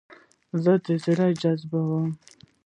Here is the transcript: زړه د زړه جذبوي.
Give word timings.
زړه 0.61 0.75
د 0.85 0.87
زړه 1.03 1.27
جذبوي. 1.41 2.03